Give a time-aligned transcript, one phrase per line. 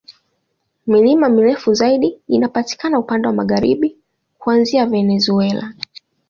[0.87, 3.97] Milima mirefu zaidi inapatikana upande wa magharibi,
[4.37, 5.73] kuanzia Venezuela.